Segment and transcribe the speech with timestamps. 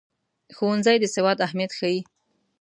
[0.55, 1.99] ښوونځی د سواد اهمیت ښيي.